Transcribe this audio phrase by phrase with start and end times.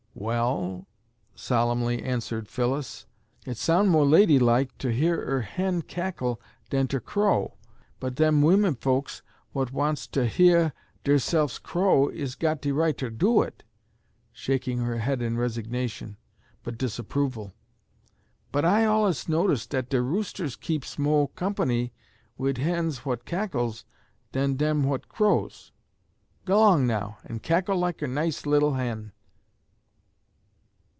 [0.13, 0.87] "Well,"
[1.35, 3.05] solemnly answered Phyllis,
[3.45, 6.39] "it soun' mo' ladylike ter hear er hen cackle
[6.69, 7.55] dan ter crow,
[7.99, 10.73] but dem wimmen fokes whut wants ter heah
[11.05, 13.63] dersefs crow is got de right ter do it,"
[14.33, 16.17] shaking her head in resignation
[16.61, 17.53] but disapproval,
[18.51, 21.93] "but I allus notice dat de roosters keeps mo' comp'ny
[22.37, 23.85] wid hens whut cackles
[24.33, 25.71] dan dem whut crows.
[26.45, 29.13] G'long now an' cackle like er nice lit'le hen."